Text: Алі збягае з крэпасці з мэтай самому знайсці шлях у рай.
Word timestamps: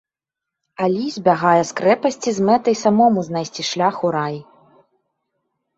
Алі 0.85 1.03
збягае 1.15 1.61
з 1.71 1.77
крэпасці 1.81 2.29
з 2.39 2.49
мэтай 2.49 2.75
самому 2.83 3.19
знайсці 3.29 3.61
шлях 3.73 3.95
у 4.07 4.17
рай. 4.19 4.35